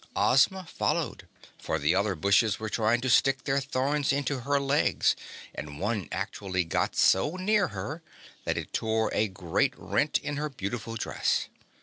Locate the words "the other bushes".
1.77-2.59